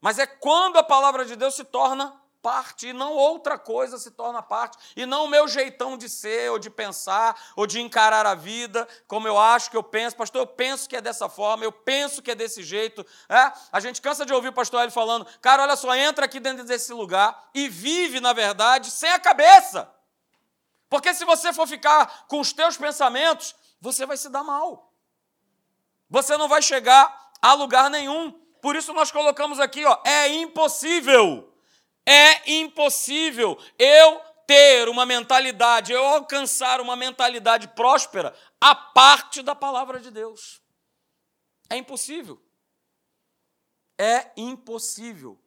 [0.00, 4.10] Mas é quando a palavra de Deus se torna parte, e não outra coisa se
[4.10, 8.26] torna parte, e não o meu jeitão de ser, ou de pensar, ou de encarar
[8.26, 10.16] a vida, como eu acho que eu penso.
[10.16, 13.06] Pastor, eu penso que é dessa forma, eu penso que é desse jeito.
[13.28, 13.52] É?
[13.70, 16.64] A gente cansa de ouvir o pastor Hélio falando, cara, olha só, entra aqui dentro
[16.64, 19.88] desse lugar e vive, na verdade, sem a cabeça.
[20.90, 24.92] Porque se você for ficar com os teus pensamentos, você vai se dar mal.
[26.10, 28.32] Você não vai chegar a lugar nenhum.
[28.60, 31.51] Por isso nós colocamos aqui, ó, é impossível.
[32.06, 40.00] É impossível eu ter uma mentalidade, eu alcançar uma mentalidade próspera a parte da palavra
[40.00, 40.60] de Deus.
[41.70, 42.42] É impossível.
[43.98, 45.38] É impossível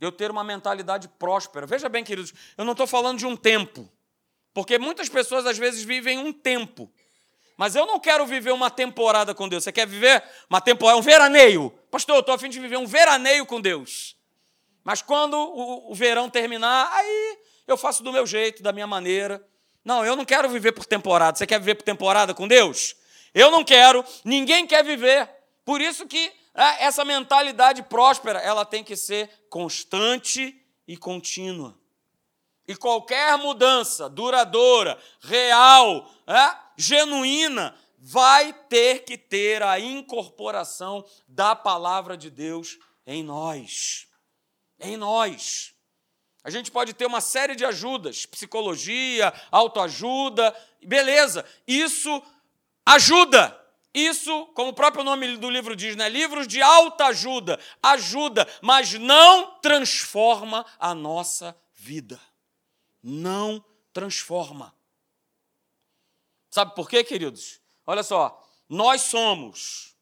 [0.00, 1.66] eu ter uma mentalidade próspera.
[1.66, 3.90] Veja bem, queridos, eu não estou falando de um tempo,
[4.52, 6.92] porque muitas pessoas às vezes vivem um tempo.
[7.56, 9.62] Mas eu não quero viver uma temporada com Deus.
[9.62, 11.70] Você quer viver uma temporada, um veraneio?
[11.90, 14.13] Pastor, eu estou a fim de viver um veraneio com Deus.
[14.84, 19.44] Mas quando o, o verão terminar, aí eu faço do meu jeito, da minha maneira.
[19.82, 21.38] Não, eu não quero viver por temporada.
[21.38, 22.94] Você quer viver por temporada com Deus?
[23.32, 25.28] Eu não quero, ninguém quer viver.
[25.64, 30.54] Por isso que é, essa mentalidade próspera, ela tem que ser constante
[30.86, 31.76] e contínua.
[32.68, 42.16] E qualquer mudança duradoura, real, é, genuína, vai ter que ter a incorporação da palavra
[42.16, 44.06] de Deus em nós
[44.80, 45.74] em nós.
[46.42, 52.22] A gente pode ter uma série de ajudas, psicologia, autoajuda, beleza, isso
[52.84, 53.60] ajuda.
[53.94, 56.08] Isso, como o próprio nome do livro diz, né?
[56.08, 62.20] livros de autoajuda, ajuda, mas não transforma a nossa vida.
[63.00, 64.74] Não transforma.
[66.50, 67.60] Sabe por quê, queridos?
[67.86, 69.94] Olha só, nós somos,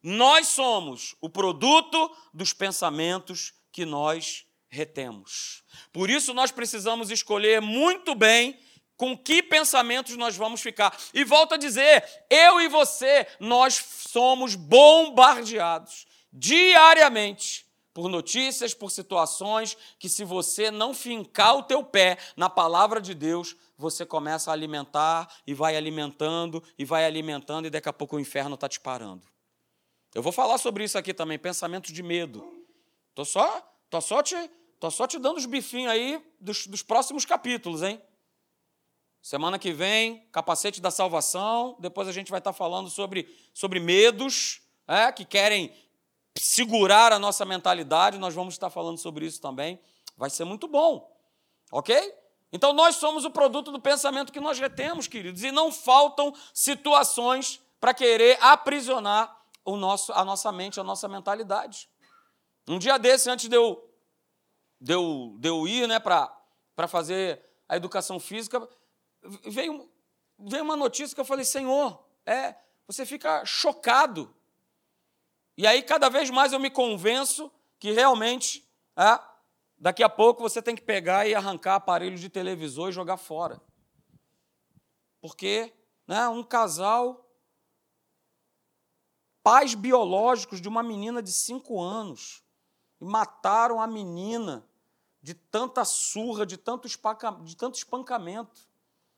[0.00, 5.62] nós somos o produto dos pensamentos que nós retemos.
[5.92, 8.58] Por isso, nós precisamos escolher muito bem
[8.96, 10.96] com que pensamentos nós vamos ficar.
[11.12, 13.74] E volto a dizer, eu e você, nós
[14.08, 22.16] somos bombardeados diariamente por notícias, por situações que se você não fincar o teu pé
[22.36, 27.70] na palavra de Deus, você começa a alimentar e vai alimentando e vai alimentando e
[27.70, 29.26] daqui a pouco o inferno está te parando.
[30.14, 32.61] Eu vou falar sobre isso aqui também, pensamentos de medo.
[33.14, 34.34] Tô só, tô só te,
[34.80, 38.00] tô só te dando os bifinhos aí dos, dos próximos capítulos, hein?
[39.22, 41.76] Semana que vem, capacete da salvação.
[41.78, 45.72] Depois a gente vai estar falando sobre, sobre medos é, que querem
[46.36, 48.18] segurar a nossa mentalidade.
[48.18, 49.78] Nós vamos estar falando sobre isso também.
[50.16, 51.08] Vai ser muito bom,
[51.70, 52.14] ok?
[52.52, 57.60] Então nós somos o produto do pensamento que nós retemos, queridos, e não faltam situações
[57.80, 61.88] para querer aprisionar o nosso, a nossa mente, a nossa mentalidade.
[62.66, 63.90] Um dia desse, antes de eu,
[64.80, 68.68] de eu, de eu ir né, para fazer a educação física,
[69.44, 69.90] veio,
[70.38, 72.54] veio uma notícia que eu falei, Senhor, é,
[72.86, 74.34] você fica chocado.
[75.56, 79.18] E aí, cada vez mais eu me convenço que realmente, é,
[79.76, 83.60] daqui a pouco você tem que pegar e arrancar aparelho de televisor e jogar fora.
[85.20, 85.72] Porque
[86.06, 87.28] né, um casal,
[89.42, 92.41] pais biológicos de uma menina de cinco anos,
[93.02, 94.64] e mataram a menina
[95.20, 96.86] de tanta surra, de tanto,
[97.42, 98.60] de tanto espancamento.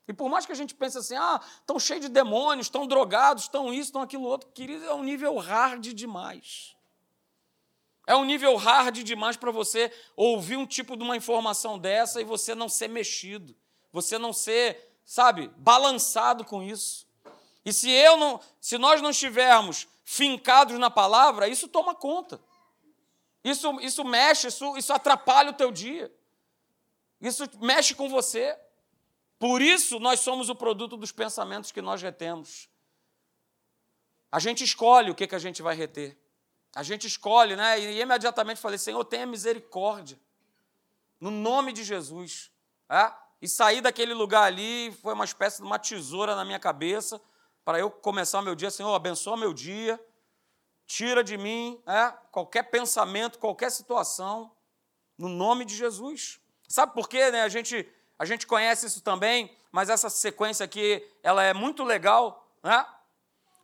[0.07, 3.43] E por mais que a gente pense assim, ah, estão cheios de demônios, estão drogados,
[3.43, 6.75] estão isso, estão aquilo outro, querido, é um nível hard demais.
[8.07, 12.23] É um nível hard demais para você ouvir um tipo de uma informação dessa e
[12.23, 13.55] você não ser mexido,
[13.93, 17.07] você não ser, sabe, balançado com isso.
[17.63, 22.41] E se eu não, se nós não estivermos fincados na palavra, isso toma conta.
[23.45, 26.11] Isso, isso mexe, isso, isso atrapalha o teu dia.
[27.21, 28.57] Isso mexe com você.
[29.37, 32.67] Por isso, nós somos o produto dos pensamentos que nós retemos.
[34.31, 36.17] A gente escolhe o que, que a gente vai reter.
[36.75, 37.79] A gente escolhe, né?
[37.79, 40.19] E imediatamente falei: Senhor, tenha misericórdia.
[41.21, 42.51] No nome de Jesus.
[42.89, 43.13] É?
[43.39, 47.21] E sair daquele lugar ali foi uma espécie de uma tesoura na minha cabeça
[47.63, 48.71] para eu começar o meu dia.
[48.71, 50.03] Senhor, abençoa meu dia
[50.85, 54.55] tira de mim é, qualquer pensamento, qualquer situação,
[55.17, 56.39] no nome de Jesus.
[56.67, 57.31] Sabe por quê?
[57.31, 57.41] Né?
[57.41, 62.49] A, gente, a gente conhece isso também, mas essa sequência aqui ela é muito legal.
[62.63, 62.85] Né?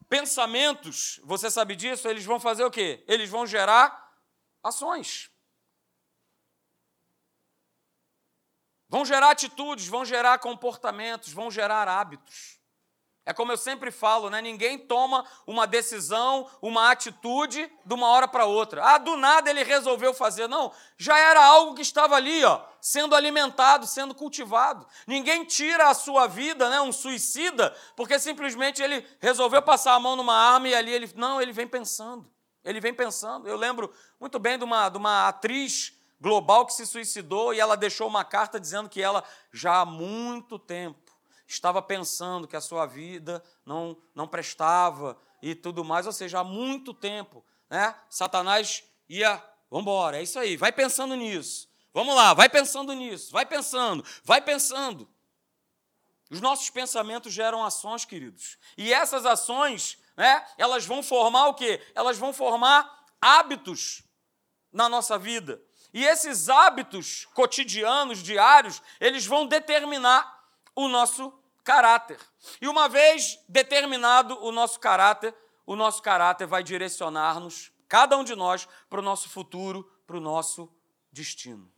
[0.09, 3.03] Pensamentos, você sabe disso, eles vão fazer o quê?
[3.07, 4.13] Eles vão gerar
[4.63, 5.31] ações.
[8.89, 12.60] Vão gerar atitudes, vão gerar comportamentos, vão gerar hábitos.
[13.23, 14.41] É como eu sempre falo, né?
[14.41, 18.83] Ninguém toma uma decisão, uma atitude de uma hora para outra.
[18.83, 20.47] Ah, do nada ele resolveu fazer.
[20.47, 24.87] Não, já era algo que estava ali, ó, sendo alimentado, sendo cultivado.
[25.05, 30.15] Ninguém tira a sua vida, né, um suicida, porque simplesmente ele resolveu passar a mão
[30.15, 32.27] numa arma e ali ele não, ele vem pensando.
[32.63, 33.47] Ele vem pensando.
[33.47, 37.77] Eu lembro muito bem de uma, de uma atriz global que se suicidou e ela
[37.77, 41.10] deixou uma carta dizendo que ela já há muito tempo
[41.53, 46.43] estava pensando que a sua vida não, não prestava e tudo mais, ou seja, há
[46.43, 47.95] muito tempo, né?
[48.09, 49.35] Satanás ia,
[49.69, 51.69] vamos embora, é isso aí, vai pensando nisso.
[51.93, 55.09] Vamos lá, vai pensando nisso, vai pensando, vai pensando.
[56.29, 58.57] Os nossos pensamentos geram ações, queridos.
[58.77, 61.85] E essas ações, né, elas vão formar o quê?
[61.93, 64.03] Elas vão formar hábitos
[64.71, 65.61] na nossa vida.
[65.93, 70.41] E esses hábitos cotidianos, diários, eles vão determinar
[70.73, 72.19] o nosso caráter.
[72.59, 75.33] E uma vez determinado o nosso caráter,
[75.65, 80.21] o nosso caráter vai direcionar-nos, cada um de nós, para o nosso futuro, para o
[80.21, 80.71] nosso
[81.11, 81.71] destino.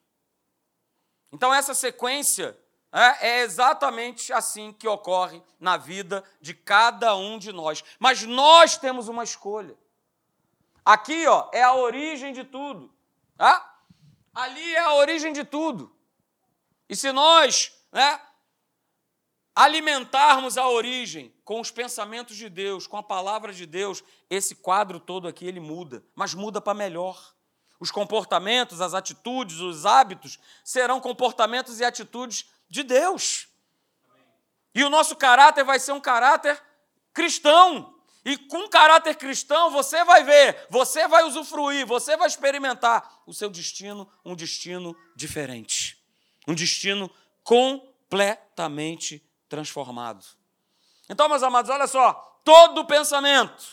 [1.32, 2.58] Então, essa sequência
[2.91, 7.84] é, é exatamente assim que ocorre na vida de cada um de nós.
[7.98, 9.76] Mas nós temos uma escolha.
[10.86, 12.93] Aqui, ó, é a origem de tudo.
[13.36, 13.80] Tá?
[14.34, 15.96] Ali é a origem de tudo.
[16.88, 18.22] E se nós né,
[19.56, 25.00] alimentarmos a origem com os pensamentos de Deus, com a palavra de Deus, esse quadro
[25.00, 27.34] todo aqui ele muda, mas muda para melhor.
[27.80, 33.48] Os comportamentos, as atitudes, os hábitos serão comportamentos e atitudes de Deus.
[34.74, 36.60] E o nosso caráter vai ser um caráter
[37.13, 37.94] cristão.
[38.26, 43.50] E com caráter cristão, você vai ver, você vai usufruir, você vai experimentar o seu
[43.50, 46.02] destino, um destino diferente.
[46.48, 47.12] Um destino
[47.44, 49.22] completamente
[49.54, 50.26] transformado.
[51.08, 52.12] Então, meus amados, olha só,
[52.44, 53.63] todo pensamento,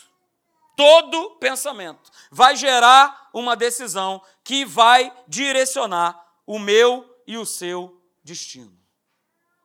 [0.77, 8.79] todo pensamento vai gerar uma decisão que vai direcionar o meu e o seu destino.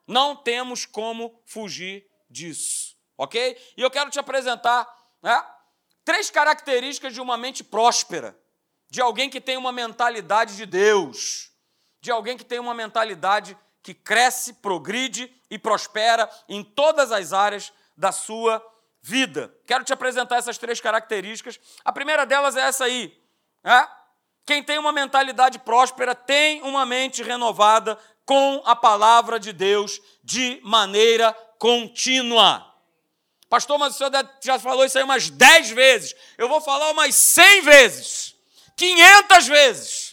[0.07, 3.55] Não temos como fugir disso, ok?
[3.77, 4.89] E eu quero te apresentar
[5.23, 5.45] né,
[6.03, 8.35] três características de uma mente próspera,
[8.89, 11.53] de alguém que tem uma mentalidade de Deus,
[12.01, 13.55] de alguém que tem uma mentalidade
[13.87, 18.61] que cresce, progride e prospera em todas as áreas da sua
[19.01, 19.55] vida.
[19.65, 21.61] Quero te apresentar essas três características.
[21.85, 23.17] A primeira delas é essa aí.
[23.63, 23.89] Né?
[24.45, 30.61] Quem tem uma mentalidade próspera tem uma mente renovada com a palavra de Deus de
[30.65, 32.67] maneira contínua.
[33.49, 34.11] Pastor, mas o senhor
[34.43, 36.13] já falou isso aí umas 10 vezes.
[36.37, 38.35] Eu vou falar umas 100 vezes.
[38.77, 40.06] 500 vezes.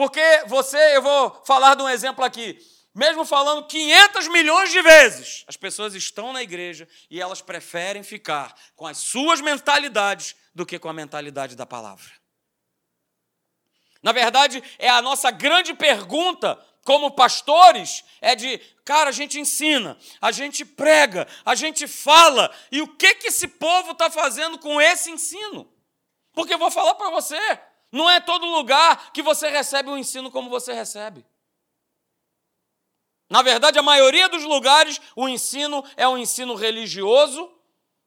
[0.00, 2.58] Porque você, eu vou falar de um exemplo aqui.
[2.94, 8.54] Mesmo falando 500 milhões de vezes, as pessoas estão na igreja e elas preferem ficar
[8.74, 12.10] com as suas mentalidades do que com a mentalidade da palavra.
[14.02, 19.98] Na verdade, é a nossa grande pergunta como pastores é de, cara, a gente ensina,
[20.18, 24.80] a gente prega, a gente fala, e o que que esse povo está fazendo com
[24.80, 25.70] esse ensino?
[26.32, 27.60] Porque eu vou falar para você,
[27.92, 31.26] não é todo lugar que você recebe o ensino como você recebe.
[33.28, 37.50] Na verdade, a maioria dos lugares, o ensino é um ensino religioso,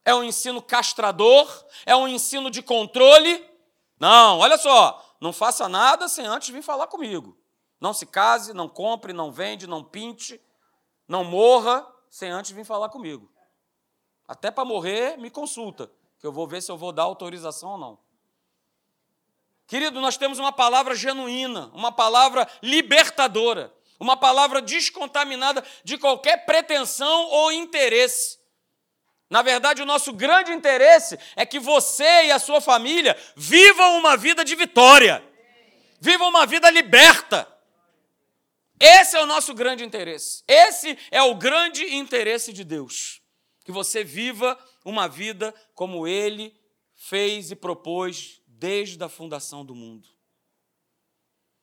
[0.04, 1.48] é um ensino castrador,
[1.86, 3.44] é um ensino de controle.
[3.98, 7.38] Não, olha só, não faça nada sem antes vir falar comigo.
[7.80, 10.42] Não se case, não compre, não vende, não pinte,
[11.08, 13.32] não morra sem antes vir falar comigo.
[14.28, 17.78] Até para morrer, me consulta, que eu vou ver se eu vou dar autorização ou
[17.78, 18.03] não.
[19.68, 27.26] Querido, nós temos uma palavra genuína, uma palavra libertadora, uma palavra descontaminada de qualquer pretensão
[27.30, 28.38] ou interesse.
[29.30, 34.16] Na verdade, o nosso grande interesse é que você e a sua família vivam uma
[34.16, 35.24] vida de vitória,
[36.00, 37.48] vivam uma vida liberta.
[38.80, 40.44] Esse é o nosso grande interesse.
[40.48, 43.22] Esse é o grande interesse de Deus.
[43.64, 46.54] Que você viva uma vida como Ele
[46.96, 50.08] fez e propôs desde a fundação do mundo.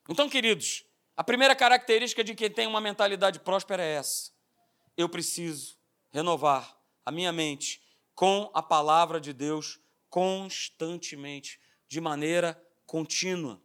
[0.08, 0.84] Então, queridos,
[1.16, 4.32] a primeira característica de quem tem uma mentalidade próspera é essa.
[4.96, 5.78] Eu preciso
[6.10, 7.82] renovar a minha mente
[8.14, 13.62] com a palavra de Deus constantemente, de maneira contínua.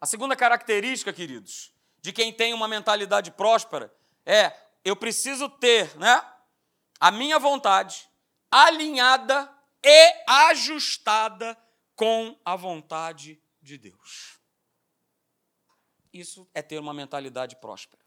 [0.00, 3.92] A segunda característica, queridos, de quem tem uma mentalidade próspera
[4.24, 4.52] é
[4.84, 6.22] eu preciso ter, né,
[7.00, 8.08] a minha vontade
[8.50, 9.50] alinhada
[9.82, 11.56] e ajustada
[11.98, 14.38] com a vontade de Deus.
[16.12, 18.00] Isso é ter uma mentalidade próspera.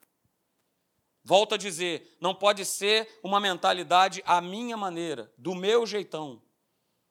[1.21, 6.41] Volto a dizer, não pode ser uma mentalidade à minha maneira, do meu jeitão.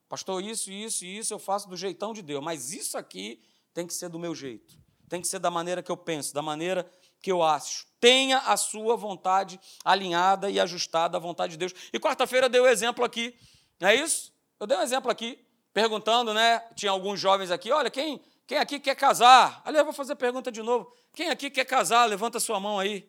[0.09, 3.87] Pastor, isso, isso e isso eu faço do jeitão de Deus, mas isso aqui tem
[3.87, 4.75] que ser do meu jeito.
[5.07, 7.87] Tem que ser da maneira que eu penso, da maneira que eu acho.
[8.01, 11.75] Tenha a sua vontade alinhada e ajustada à vontade de Deus.
[11.93, 13.39] E quarta-feira eu dei o um exemplo aqui,
[13.79, 14.33] não é isso?
[14.59, 16.61] Eu dei um exemplo aqui, perguntando, né?
[16.75, 19.63] Tinha alguns jovens aqui, olha, quem, quem aqui quer casar?
[19.65, 20.93] Aliás, vou fazer a pergunta de novo.
[21.15, 22.07] Quem aqui quer casar?
[22.07, 23.09] Levanta sua mão aí.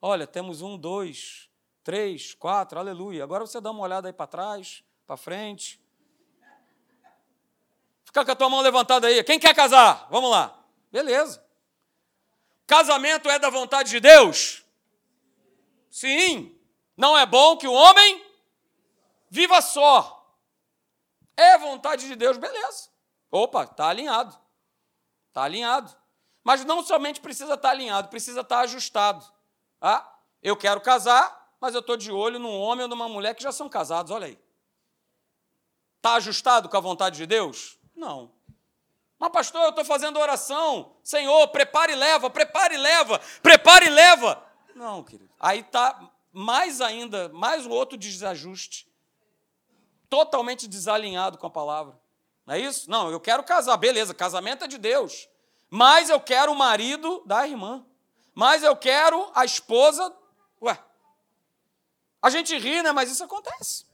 [0.00, 1.48] Olha, temos um, dois,
[1.84, 3.22] três, quatro, aleluia.
[3.22, 5.80] Agora você dá uma olhada aí para trás, para frente.
[8.04, 9.22] Fica com a tua mão levantada aí.
[9.22, 10.08] Quem quer casar?
[10.10, 10.58] Vamos lá.
[10.90, 11.44] Beleza.
[12.66, 14.64] Casamento é da vontade de Deus?
[15.88, 16.56] Sim.
[16.96, 18.24] Não é bom que o homem
[19.28, 20.19] viva só.
[21.40, 22.90] É vontade de Deus, beleza.
[23.30, 24.38] Opa, está alinhado.
[25.28, 25.90] Está alinhado.
[26.44, 29.24] Mas não somente precisa estar tá alinhado, precisa estar tá ajustado.
[29.80, 30.06] Ah,
[30.42, 33.52] eu quero casar, mas eu estou de olho num homem ou numa mulher que já
[33.52, 34.38] são casados, olha aí.
[35.96, 37.78] Está ajustado com a vontade de Deus?
[37.96, 38.30] Não.
[39.18, 40.94] Mas, pastor, eu estou fazendo oração.
[41.02, 44.44] Senhor, prepare e leva, prepare e leva, prepare e leva.
[44.74, 45.32] Não, querido.
[45.40, 45.98] Aí está
[46.30, 48.89] mais ainda, mais um outro desajuste.
[50.10, 51.98] Totalmente desalinhado com a palavra.
[52.44, 52.90] Não é isso?
[52.90, 53.78] Não, eu quero casar.
[53.78, 55.28] Beleza, casamento é de Deus.
[55.70, 57.86] Mas eu quero o marido da irmã
[58.34, 60.10] mas eu quero a esposa.
[60.62, 60.78] Ué,
[62.22, 62.92] a gente ri, né?
[62.92, 63.84] Mas isso acontece.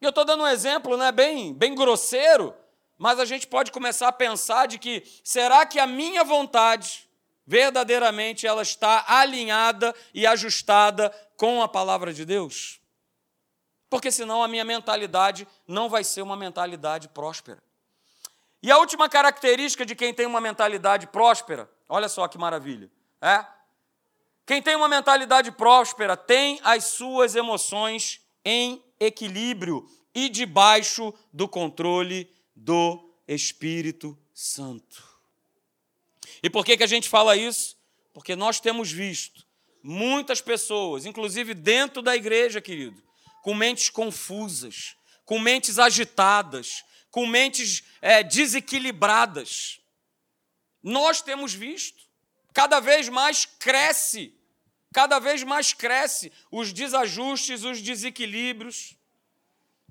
[0.00, 1.10] E eu estou dando um exemplo, né?
[1.10, 2.54] Bem, bem grosseiro,
[2.98, 7.08] mas a gente pode começar a pensar de que será que a minha vontade
[7.46, 12.80] verdadeiramente ela está alinhada e ajustada com a palavra de Deus?
[13.88, 17.62] Porque senão a minha mentalidade não vai ser uma mentalidade próspera.
[18.62, 22.90] E a última característica de quem tem uma mentalidade próspera Olha só que maravilha.
[23.20, 23.44] É?
[24.44, 32.30] Quem tem uma mentalidade próspera tem as suas emoções em equilíbrio e debaixo do controle
[32.54, 35.04] do Espírito Santo.
[36.42, 37.76] E por que, que a gente fala isso?
[38.12, 39.44] Porque nós temos visto
[39.82, 43.02] muitas pessoas, inclusive dentro da igreja, querido,
[43.46, 49.78] com mentes confusas, com mentes agitadas, com mentes é, desequilibradas.
[50.82, 52.02] Nós temos visto,
[52.52, 54.34] cada vez mais cresce,
[54.92, 58.96] cada vez mais cresce os desajustes, os desequilíbrios.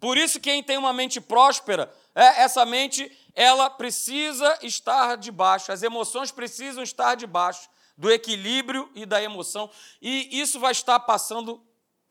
[0.01, 5.81] Por isso, quem tem uma mente próspera, é, essa mente ela precisa estar debaixo, as
[5.81, 11.65] emoções precisam estar debaixo do equilíbrio e da emoção, e isso vai estar passando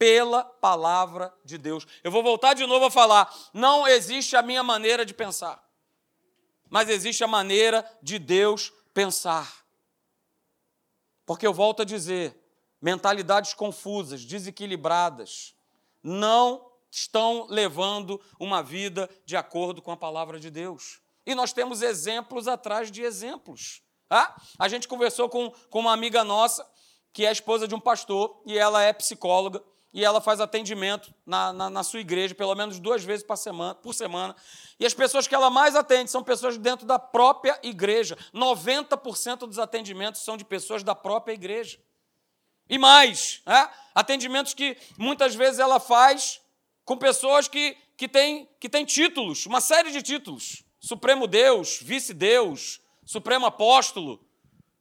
[0.05, 1.87] pela palavra de Deus.
[2.03, 5.65] Eu vou voltar de novo a falar: não existe a minha maneira de pensar
[6.75, 9.65] mas existe a maneira de Deus pensar.
[11.25, 12.37] Porque eu volto a dizer,
[12.83, 15.55] mentalidades confusas, desequilibradas,
[16.03, 21.01] não estão levando uma vida de acordo com a palavra de Deus.
[21.25, 23.81] E nós temos exemplos atrás de exemplos.
[24.11, 24.37] Ah?
[24.59, 26.69] A gente conversou com, com uma amiga nossa,
[27.13, 29.63] que é esposa de um pastor, e ela é psicóloga,
[29.95, 33.77] e ela faz atendimento na, na, na, sua igreja, pelo menos duas vezes por semana,
[33.77, 34.35] por semana.
[34.79, 38.19] E as pessoas que ela mais atende são pessoas dentro da própria igreja.
[38.35, 41.79] 90% dos atendimentos são de pessoas da própria igreja.
[42.69, 43.69] E mais, é?
[43.95, 46.41] atendimentos que muitas vezes ela faz
[46.85, 50.65] com pessoas que, que, têm, que têm títulos, uma série de títulos.
[50.81, 54.21] Supremo Deus, Vice-Deus, Supremo Apóstolo,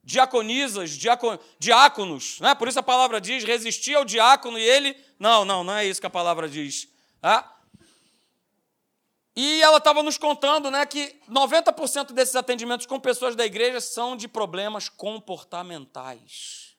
[0.04, 2.54] diaconisas, diacon, diáconos, né?
[2.54, 4.96] por isso a palavra diz: resistir ao diácono e ele.
[5.18, 6.88] Não, não, não é isso que a palavra diz.
[7.20, 7.50] Tá?
[9.36, 14.16] E ela estava nos contando né, que 90% desses atendimentos com pessoas da igreja são
[14.16, 16.76] de problemas comportamentais.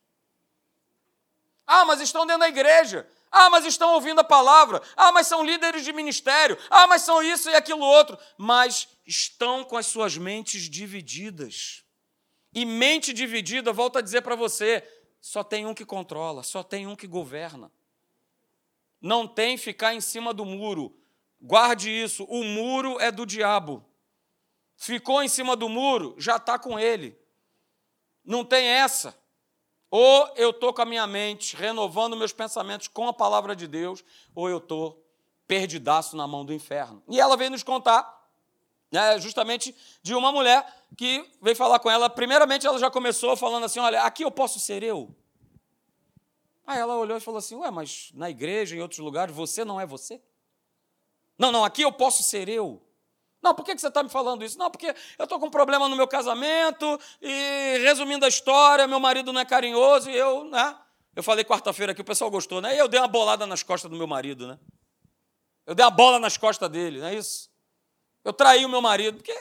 [1.67, 3.09] Ah, mas estão dentro da igreja.
[3.31, 4.81] Ah, mas estão ouvindo a palavra.
[4.95, 6.57] Ah, mas são líderes de ministério.
[6.69, 8.17] Ah, mas são isso e aquilo outro.
[8.37, 11.84] Mas estão com as suas mentes divididas.
[12.55, 14.81] E mente dividida, volto a dizer para você,
[15.19, 17.69] só tem um que controla, só tem um que governa.
[19.01, 20.95] Não tem ficar em cima do muro.
[21.41, 23.83] Guarde isso, o muro é do diabo.
[24.77, 27.19] Ficou em cima do muro, já está com ele.
[28.23, 29.13] Não tem essa.
[29.91, 34.01] Ou eu estou com a minha mente renovando meus pensamentos com a palavra de Deus,
[34.33, 35.05] ou eu estou
[35.45, 37.03] perdidaço na mão do inferno.
[37.09, 38.14] E ela veio nos contar
[38.95, 40.65] né, justamente de uma mulher
[40.97, 42.09] que veio falar com ela.
[42.09, 45.13] Primeiramente, ela já começou falando assim: Olha, aqui eu posso ser eu.
[46.65, 49.79] Aí ela olhou e falou assim: Ué, mas na igreja, em outros lugares, você não
[49.79, 50.21] é você?
[51.37, 52.81] Não, não, aqui eu posso ser eu.
[53.43, 54.57] Não, por que você está me falando isso?
[54.57, 58.99] Não, porque eu estou com um problema no meu casamento e, resumindo a história, meu
[58.99, 60.75] marido não é carinhoso e eu, né?
[61.15, 62.73] Eu falei quarta-feira aqui, o pessoal gostou, né?
[62.75, 64.57] E eu dei uma bolada nas costas do meu marido, né?
[65.65, 67.49] Eu dei uma bola nas costas dele, não é isso?
[68.25, 69.33] Eu traí o meu marido, porque.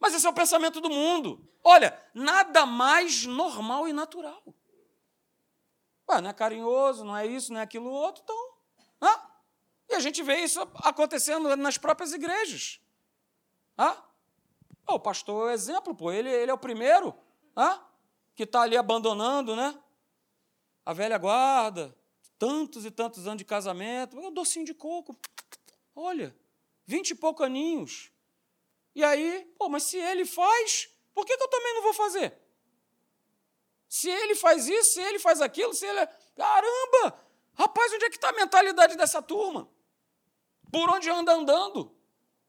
[0.00, 1.46] Mas esse é o pensamento do mundo.
[1.62, 4.42] Olha, nada mais normal e natural.
[6.08, 8.54] Ué, não é carinhoso, não é isso, não é aquilo outro, então.
[8.98, 9.30] Ah,
[9.90, 12.80] e a gente vê isso acontecendo nas próprias igrejas.
[13.76, 14.02] Ah,
[14.86, 17.14] o pastor é exemplo, pô, ele, ele é o primeiro
[17.54, 17.84] ah,
[18.34, 19.78] que está ali abandonando, né?
[20.86, 21.94] A velha guarda,
[22.38, 25.14] tantos e tantos anos de casamento, um docinho de coco.
[25.94, 26.34] Olha,
[26.88, 28.10] vinte e poucos aninhos.
[28.94, 32.32] E aí, pô, mas se ele faz, por que, que eu também não vou fazer?
[33.86, 35.98] Se ele faz isso, se ele faz aquilo, se ele.
[35.98, 37.22] É, caramba!
[37.52, 39.68] Rapaz, onde é que está a mentalidade dessa turma?
[40.72, 41.94] Por onde anda andando?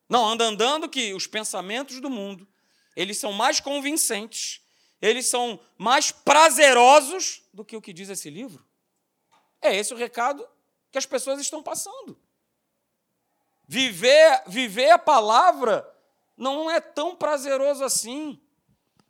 [0.07, 2.47] Não, anda andando que os pensamentos do mundo,
[2.95, 4.61] eles são mais convincentes,
[5.01, 8.65] eles são mais prazerosos do que o que diz esse livro.
[9.61, 10.47] É esse o recado
[10.91, 12.17] que as pessoas estão passando.
[13.71, 15.87] Viver, viver a palavra
[16.35, 18.41] não é tão prazeroso assim.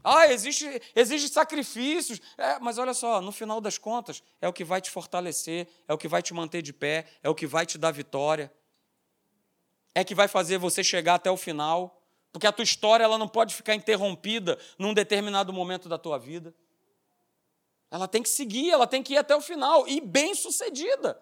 [0.04, 2.20] Ah, existe, existe sacrifícios.
[2.38, 5.94] É, mas olha só, no final das contas, é o que vai te fortalecer, é
[5.94, 8.54] o que vai te manter de pé, é o que vai te dar vitória.
[9.96, 13.30] É que vai fazer você chegar até o final, porque a tua história ela não
[13.30, 16.54] pode ficar interrompida num determinado momento da tua vida.
[17.90, 21.18] Ela tem que seguir, ela tem que ir até o final, e bem-sucedida,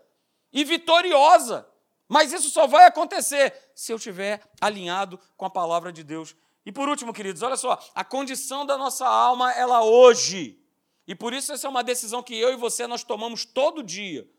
[0.52, 1.72] e vitoriosa.
[2.08, 6.36] Mas isso só vai acontecer se eu estiver alinhado com a palavra de Deus.
[6.66, 10.60] E por último, queridos, olha só, a condição da nossa alma, ela hoje,
[11.08, 14.30] e por isso essa é uma decisão que eu e você nós tomamos todo dia.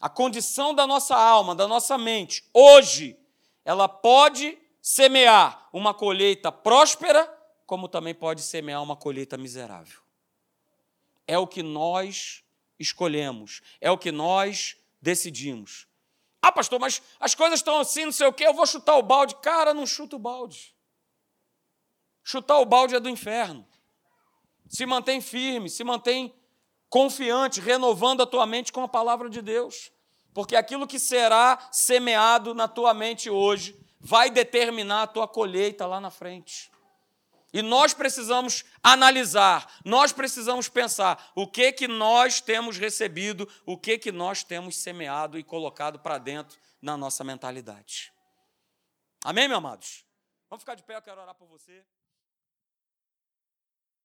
[0.00, 3.16] A condição da nossa alma, da nossa mente, hoje,
[3.64, 7.26] ela pode semear uma colheita próspera,
[7.64, 10.00] como também pode semear uma colheita miserável.
[11.26, 12.42] É o que nós
[12.78, 15.86] escolhemos, é o que nós decidimos.
[16.42, 19.02] Ah, pastor, mas as coisas estão assim, não sei o quê, eu vou chutar o
[19.02, 19.36] balde.
[19.36, 20.74] Cara, não chuta o balde.
[22.24, 23.64] Chutar o balde é do inferno.
[24.68, 26.34] Se mantém firme, se mantém
[26.90, 29.92] confiante, renovando a tua mente com a palavra de Deus.
[30.34, 36.00] Porque aquilo que será semeado na tua mente hoje vai determinar a tua colheita lá
[36.00, 36.71] na frente.
[37.52, 43.98] E nós precisamos analisar, nós precisamos pensar o que que nós temos recebido, o que
[43.98, 48.12] que nós temos semeado e colocado para dentro na nossa mentalidade.
[49.22, 50.04] Amém, meus amados?
[50.48, 51.84] Vamos ficar de pé, eu quero orar por você.